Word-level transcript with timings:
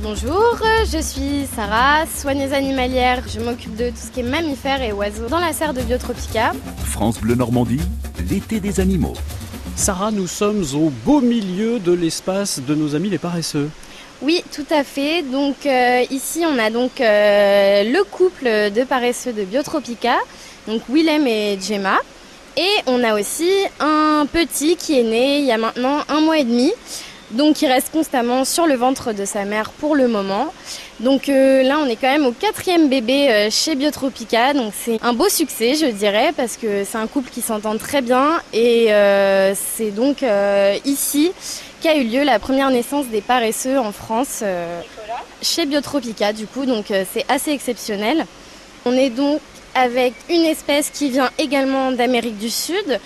Bonjour, 0.00 0.58
je 0.90 1.02
suis 1.02 1.46
Sarah, 1.54 2.06
soigneuse 2.06 2.54
animalière. 2.54 3.22
Je 3.28 3.40
m'occupe 3.40 3.76
de 3.76 3.90
tout 3.90 3.96
ce 3.96 4.10
qui 4.10 4.20
est 4.20 4.22
mammifères 4.22 4.80
et 4.80 4.90
oiseaux 4.90 5.28
dans 5.28 5.38
la 5.38 5.52
serre 5.52 5.74
de 5.74 5.82
Biotropica. 5.82 6.52
France 6.86 7.20
Bleu 7.20 7.34
Normandie, 7.34 7.80
l'été 8.30 8.58
des 8.58 8.80
animaux. 8.80 9.12
Sarah, 9.76 10.10
nous 10.10 10.26
sommes 10.26 10.64
au 10.74 10.90
beau 11.04 11.20
milieu 11.20 11.78
de 11.78 11.92
l'espace 11.92 12.60
de 12.66 12.74
nos 12.74 12.94
amis 12.94 13.10
les 13.10 13.18
paresseux. 13.18 13.68
Oui, 14.22 14.42
tout 14.50 14.66
à 14.70 14.82
fait. 14.82 15.22
Donc 15.22 15.66
euh, 15.66 16.04
ici, 16.10 16.42
on 16.46 16.58
a 16.58 16.70
donc 16.70 17.00
euh, 17.02 17.84
le 17.84 18.02
couple 18.04 18.44
de 18.44 18.84
paresseux 18.84 19.34
de 19.34 19.44
Biotropica, 19.44 20.16
donc 20.66 20.80
Willem 20.88 21.26
et 21.26 21.58
Gemma. 21.60 21.98
Et 22.56 22.70
on 22.86 23.04
a 23.04 23.18
aussi 23.18 23.50
un 23.78 24.26
petit 24.30 24.76
qui 24.76 24.98
est 24.98 25.04
né 25.04 25.38
il 25.40 25.44
y 25.44 25.52
a 25.52 25.58
maintenant 25.58 26.00
un 26.08 26.20
mois 26.20 26.38
et 26.38 26.44
demi. 26.44 26.72
Donc 27.32 27.62
il 27.62 27.66
reste 27.66 27.90
constamment 27.92 28.44
sur 28.44 28.66
le 28.66 28.74
ventre 28.74 29.12
de 29.12 29.24
sa 29.24 29.44
mère 29.44 29.70
pour 29.70 29.96
le 29.96 30.06
moment. 30.06 30.52
Donc 31.00 31.28
euh, 31.28 31.62
là 31.62 31.78
on 31.80 31.86
est 31.86 31.96
quand 31.96 32.10
même 32.10 32.26
au 32.26 32.32
quatrième 32.32 32.88
bébé 32.90 33.30
euh, 33.30 33.48
chez 33.50 33.74
Biotropica. 33.74 34.52
Donc 34.52 34.74
c'est 34.76 34.98
un 35.02 35.14
beau 35.14 35.28
succès 35.30 35.74
je 35.74 35.86
dirais 35.86 36.32
parce 36.36 36.58
que 36.58 36.84
c'est 36.84 36.98
un 36.98 37.06
couple 37.06 37.30
qui 37.30 37.40
s'entend 37.40 37.78
très 37.78 38.02
bien. 38.02 38.42
Et 38.52 38.92
euh, 38.92 39.54
c'est 39.54 39.90
donc 39.90 40.24
ici 40.84 41.32
qu'a 41.82 41.96
eu 41.96 42.04
lieu 42.04 42.22
la 42.22 42.38
première 42.38 42.70
naissance 42.70 43.06
des 43.06 43.22
paresseux 43.22 43.78
en 43.78 43.92
France 43.92 44.44
chez 45.40 45.64
Biotropica 45.64 46.34
du 46.34 46.46
coup. 46.46 46.66
Donc 46.66 46.86
c'est 46.88 47.24
assez 47.30 47.50
exceptionnel. 47.52 48.26
On 48.84 48.92
est 48.92 49.10
donc 49.10 49.40
avec 49.74 50.12
une 50.28 50.44
espèce 50.44 50.90
qui 50.90 51.08
vient 51.08 51.30
également 51.38 51.92
d'Amérique 51.92 52.36
du 52.36 52.50
Sud 52.50 53.00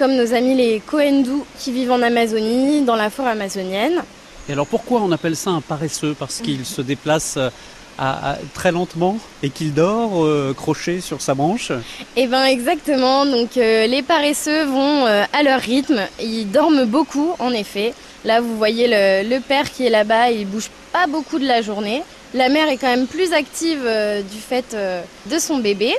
comme 0.00 0.16
nos 0.16 0.32
amis 0.32 0.54
les 0.54 0.80
Koendu 0.80 1.42
qui 1.58 1.72
vivent 1.72 1.92
en 1.92 2.00
Amazonie, 2.00 2.80
dans 2.80 2.96
la 2.96 3.10
forêt 3.10 3.32
amazonienne. 3.32 4.02
Et 4.48 4.52
alors 4.52 4.66
pourquoi 4.66 5.02
on 5.02 5.12
appelle 5.12 5.36
ça 5.36 5.50
un 5.50 5.60
paresseux? 5.60 6.16
Parce 6.18 6.40
qu'il 6.40 6.64
se 6.64 6.80
déplace 6.80 7.36
euh, 7.36 7.50
très 8.54 8.72
lentement 8.72 9.18
et 9.42 9.50
qu'il 9.50 9.74
dort 9.74 10.24
euh, 10.24 10.54
croché 10.56 11.02
sur 11.02 11.20
sa 11.20 11.34
branche? 11.34 11.70
Eh 12.16 12.26
bien 12.26 12.46
exactement, 12.46 13.26
donc 13.26 13.58
euh, 13.58 13.86
les 13.86 14.00
paresseux 14.00 14.64
vont 14.64 15.04
à 15.04 15.42
leur 15.42 15.60
rythme, 15.60 16.00
ils 16.18 16.50
dorment 16.50 16.86
beaucoup 16.86 17.32
en 17.38 17.52
effet. 17.52 17.92
Là 18.24 18.40
vous 18.40 18.56
voyez 18.56 18.88
le, 18.88 19.28
le 19.28 19.38
père 19.40 19.70
qui 19.70 19.84
est 19.84 19.90
là-bas, 19.90 20.30
il 20.30 20.46
bouge 20.46 20.70
pas 20.94 21.08
beaucoup 21.08 21.38
de 21.38 21.46
la 21.46 21.60
journée. 21.60 22.02
La 22.32 22.48
mère 22.48 22.70
est 22.70 22.78
quand 22.78 22.88
même 22.96 23.06
plus 23.06 23.34
active 23.34 23.82
du 24.32 24.38
fait 24.38 24.74
de 25.30 25.38
son 25.38 25.58
bébé. 25.58 25.92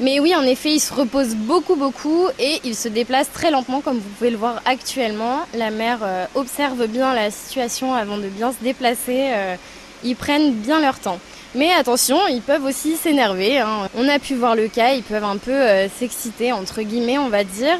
Mais 0.00 0.18
oui, 0.18 0.34
en 0.34 0.42
effet, 0.42 0.72
il 0.72 0.80
se 0.80 0.92
repose 0.92 1.36
beaucoup, 1.36 1.76
beaucoup 1.76 2.26
et 2.40 2.60
il 2.64 2.74
se 2.74 2.88
déplace 2.88 3.30
très 3.30 3.52
lentement, 3.52 3.80
comme 3.80 3.98
vous 3.98 4.08
pouvez 4.18 4.30
le 4.30 4.36
voir 4.36 4.60
actuellement. 4.64 5.40
La 5.54 5.70
mère 5.70 6.00
euh, 6.02 6.26
observe 6.34 6.86
bien 6.88 7.14
la 7.14 7.30
situation 7.30 7.94
avant 7.94 8.18
de 8.18 8.26
bien 8.26 8.52
se 8.52 8.62
déplacer. 8.62 9.30
Euh, 9.32 9.54
ils 10.02 10.16
prennent 10.16 10.52
bien 10.52 10.80
leur 10.80 10.98
temps. 10.98 11.20
Mais 11.54 11.72
attention, 11.72 12.18
ils 12.28 12.42
peuvent 12.42 12.64
aussi 12.64 12.96
s'énerver. 12.96 13.58
Hein. 13.58 13.88
On 13.96 14.08
a 14.08 14.18
pu 14.18 14.34
voir 14.34 14.56
le 14.56 14.66
cas, 14.66 14.94
ils 14.94 15.04
peuvent 15.04 15.22
un 15.22 15.36
peu 15.36 15.52
euh, 15.52 15.88
s'exciter, 15.88 16.50
entre 16.50 16.82
guillemets, 16.82 17.18
on 17.18 17.28
va 17.28 17.44
dire. 17.44 17.78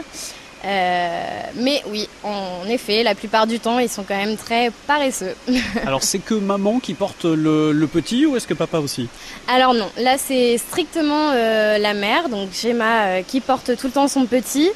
Euh, 0.65 1.41
mais 1.57 1.83
oui, 1.91 2.09
en 2.23 2.67
effet, 2.69 3.03
la 3.03 3.15
plupart 3.15 3.47
du 3.47 3.61
temps, 3.61 3.79
ils 3.79 3.89
sont 3.89 4.03
quand 4.03 4.17
même 4.17 4.37
très 4.37 4.71
paresseux. 4.87 5.35
Alors, 5.87 6.03
c'est 6.03 6.21
que 6.21 6.35
maman 6.35 6.79
qui 6.81 6.95
porte 6.95 7.25
le, 7.25 7.87
petit 7.93 8.25
ou 8.25 8.37
est-ce 8.37 8.47
que 8.47 8.55
papa 8.55 8.79
aussi? 8.79 9.09
Alors 9.47 9.75
non, 9.75 9.89
là 9.99 10.17
c'est 10.17 10.57
strictement 10.57 11.31
euh, 11.33 11.77
la 11.77 11.93
mère, 11.93 12.29
donc 12.31 12.49
Gemma 12.53 13.05
euh, 13.05 13.23
qui 13.23 13.41
porte 13.41 13.77
tout 13.77 13.87
le 13.89 13.93
temps 13.93 14.09
son 14.09 14.25
petit. 14.25 14.71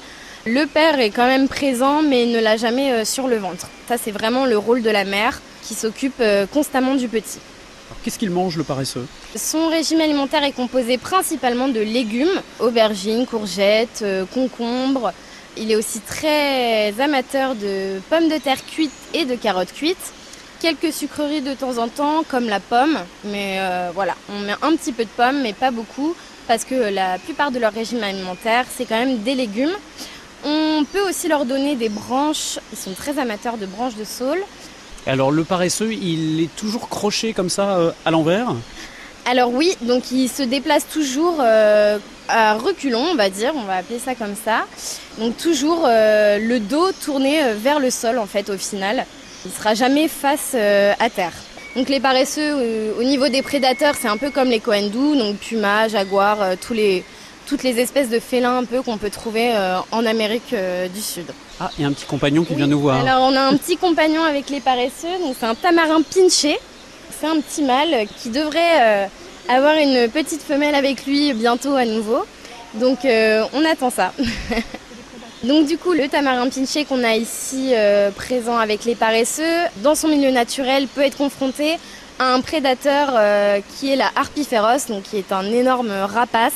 Le 0.47 0.67
père 0.67 1.01
est 1.01 1.11
quand 1.11 1.27
même 1.27 1.49
présent, 1.49 2.03
mais 2.03 2.27
ne 2.27 2.39
l'a 2.39 2.57
jamais 2.57 3.05
sur 3.05 3.27
le 3.27 3.37
ventre. 3.37 3.67
Ça, 3.89 3.97
c'est 3.99 4.13
vraiment 4.13 4.47
le 4.47 4.57
rôle 4.57 4.83
de 4.83 4.91
la 4.91 5.05
mère 5.05 5.41
qui 5.63 5.75
s'occupe 5.75 6.23
constamment 6.53 6.95
du 6.95 7.09
petit. 7.09 7.41
Qu'est-ce 8.03 8.19
qu'il 8.19 8.31
mange 8.31 8.57
le 8.57 8.63
paresseux? 8.63 9.07
Son 9.35 9.69
régime 9.69 10.01
alimentaire 10.01 10.45
est 10.45 10.53
composé 10.53 10.97
principalement 10.97 11.69
de 11.69 11.81
légumes, 11.81 12.41
aubergines, 12.61 13.27
courgettes, 13.27 14.05
concombres, 14.33 15.13
il 15.57 15.71
est 15.71 15.77
aussi 15.77 16.01
très 16.01 17.01
amateur 17.01 17.55
de 17.55 18.01
pommes 18.11 18.29
de 18.29 18.39
terre 18.39 18.65
cuites 18.65 18.93
et 19.15 19.25
de 19.25 19.35
carottes 19.35 19.73
cuites. 19.73 20.13
Quelques 20.61 20.93
sucreries 20.93 21.41
de 21.41 21.55
temps 21.55 21.79
en 21.79 21.89
temps, 21.89 22.25
comme 22.29 22.49
la 22.49 22.59
pomme, 22.59 22.99
mais 23.25 23.59
euh, 23.59 23.91
voilà, 23.95 24.15
on 24.29 24.41
met 24.41 24.55
un 24.63 24.75
petit 24.75 24.93
peu 24.93 25.05
de 25.05 25.11
pommes, 25.11 25.41
mais 25.43 25.53
pas 25.53 25.71
beaucoup, 25.71 26.17
parce 26.49 26.65
que 26.65 26.75
la 26.75 27.19
plupart 27.19 27.53
de 27.53 27.61
leur 27.61 27.73
régime 27.73 28.03
alimentaire, 28.03 28.65
c'est 28.77 28.85
quand 28.85 28.99
même 28.99 29.19
des 29.19 29.35
légumes. 29.35 29.75
On 30.45 30.85
peut 30.93 31.09
aussi 31.09 31.29
leur 31.29 31.45
donner 31.45 31.77
des 31.77 31.89
branches, 31.89 32.59
ils 32.73 32.79
sont 32.79 32.95
très 32.95 33.19
amateurs 33.19 33.57
de 33.57 33.67
branches 33.67 33.95
de 33.95 34.05
saule. 34.05 34.43
Alors 35.07 35.31
le 35.31 35.45
paresseux, 35.45 35.93
il 35.93 36.41
est 36.41 36.55
toujours 36.57 36.89
croché 36.89 37.33
comme 37.33 37.49
ça 37.49 37.79
euh, 37.79 37.93
à 38.05 38.11
l'envers? 38.11 38.55
Alors 39.29 39.53
oui, 39.53 39.77
donc 39.83 40.11
il 40.11 40.27
se 40.29 40.43
déplace 40.43 40.89
toujours 40.89 41.37
euh, 41.41 41.99
à 42.29 42.55
reculons, 42.55 43.09
on 43.13 43.15
va 43.15 43.29
dire, 43.29 43.53
on 43.55 43.65
va 43.65 43.77
appeler 43.77 43.99
ça 43.99 44.15
comme 44.15 44.35
ça. 44.35 44.65
Donc 45.19 45.37
toujours 45.37 45.85
euh, 45.87 46.39
le 46.39 46.61
dos 46.61 46.93
tourné 46.93 47.45
euh, 47.45 47.55
vers 47.55 47.79
le 47.79 47.91
sol 47.91 48.19
en 48.19 48.25
fait 48.25 48.49
au 48.49 48.57
final. 48.57 49.05
Il 49.45 49.51
ne 49.51 49.55
sera 49.55 49.75
jamais 49.75 50.09
face 50.09 50.55
à 50.55 51.11
terre. 51.11 51.33
Donc 51.77 51.89
les 51.89 52.01
paresseux 52.01 52.95
au 52.99 53.05
niveau 53.05 53.29
des 53.29 53.41
prédateurs, 53.41 53.95
c'est 54.01 54.09
un 54.09 54.17
peu 54.17 54.31
comme 54.31 54.49
les 54.49 54.59
coendous, 54.59 55.15
donc 55.15 55.37
puma, 55.37 55.87
jaguar, 55.87 56.39
tous 56.61 56.73
les, 56.73 57.05
toutes 57.47 57.63
les 57.63 57.79
espèces 57.79 58.09
de 58.09 58.19
félins 58.19 58.57
un 58.59 58.65
peu 58.65 58.83
qu'on 58.83 58.99
peut 58.99 59.11
trouver 59.11 59.53
en 59.93 60.05
Amérique 60.05 60.53
du 60.93 61.01
Sud. 61.01 61.27
Ah, 61.61 61.71
il 61.79 61.83
y 61.83 61.85
a 61.85 61.89
un 61.89 61.93
petit 61.93 62.05
compagnon 62.05 62.43
qui 62.43 62.57
vient 62.57 62.67
nous 62.67 62.81
voir. 62.81 63.01
Alors 63.01 63.29
on 63.31 63.37
a 63.37 63.43
un 63.43 63.57
petit 63.57 63.77
compagnon 63.77 64.25
avec 64.25 64.51
les 64.51 64.61
paresseux, 64.61 65.19
donc 65.23 65.37
c'est 65.39 65.47
un 65.47 65.55
tamarin 65.55 66.03
pinché 66.03 66.59
c'est 67.19 67.27
un 67.27 67.41
petit 67.41 67.63
mâle 67.63 68.07
qui 68.19 68.31
devrait 68.31 68.81
euh, 68.81 69.07
avoir 69.49 69.75
une 69.77 70.09
petite 70.09 70.43
femelle 70.43 70.75
avec 70.75 71.07
lui 71.07 71.33
bientôt 71.33 71.75
à 71.75 71.85
nouveau. 71.85 72.25
Donc 72.75 73.05
euh, 73.05 73.45
on 73.53 73.65
attend 73.65 73.91
ça. 73.91 74.13
Donc 75.45 75.67
du 75.67 75.79
coup, 75.79 75.93
le 75.93 76.09
tamarin 76.09 76.49
pinché 76.49 76.85
qu'on 76.85 77.05
a 77.05 77.15
ici 77.15 77.71
euh, 77.73 78.11
présent 78.11 78.59
avec 78.59 78.85
les 78.85 78.95
paresseux, 78.95 79.67
dans 79.79 79.95
son 79.95 80.09
milieu 80.09 80.31
naturel, 80.31 80.89
peut 80.89 81.03
être 81.03 81.17
confronté 81.17 81.79
à 82.19 82.35
un 82.35 82.41
prédateur 82.41 83.11
qui 83.69 83.93
est 83.93 83.97
la 83.97 84.11
harpie 84.17 84.49
donc 84.89 85.05
qui 85.05 85.19
est 85.19 85.31
un 85.31 85.45
énorme 85.45 85.93
rapace, 85.93 86.53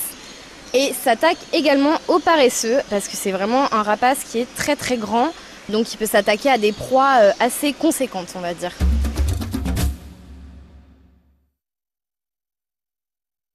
et 0.74 0.92
s'attaque 0.92 1.36
également 1.52 1.92
aux 2.08 2.19
paresseux, 2.19 2.78
parce 2.90 3.06
que 3.06 3.16
c'est 3.16 3.30
vraiment 3.30 3.72
un 3.72 3.84
rapace 3.84 4.19
qui 4.28 4.40
est 4.40 4.54
très 4.56 4.74
très 4.74 4.96
grand, 4.96 5.32
donc 5.69 5.92
il 5.92 5.98
peut 5.98 6.06
s'attaquer 6.06 6.50
à 6.50 6.58
des 6.58 6.72
proies 6.72 7.12
assez 7.38 7.72
conséquentes, 7.74 8.32
on 8.34 8.40
va 8.40 8.54
dire. 8.54 8.72